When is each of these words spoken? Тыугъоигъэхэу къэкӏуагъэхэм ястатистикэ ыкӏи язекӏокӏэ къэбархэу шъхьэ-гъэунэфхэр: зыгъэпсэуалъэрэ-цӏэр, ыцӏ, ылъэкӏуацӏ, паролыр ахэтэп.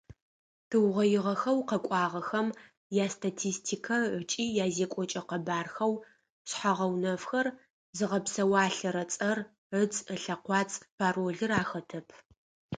Тыугъоигъэхэу 0.69 1.59
къэкӏуагъэхэм 1.69 2.47
ястатистикэ 3.05 3.97
ыкӏи 4.19 4.45
язекӏокӏэ 4.65 5.21
къэбархэу 5.27 5.93
шъхьэ-гъэунэфхэр: 6.49 7.47
зыгъэпсэуалъэрэ-цӏэр, 7.97 9.37
ыцӏ, 9.81 9.99
ылъэкӏуацӏ, 10.15 10.81
паролыр 10.97 11.51
ахэтэп. 11.61 12.07